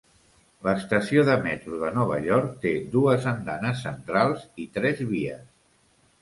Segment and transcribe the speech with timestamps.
[0.67, 5.47] L'estació de metro de Nova York té dues andanes centrals i tres vies.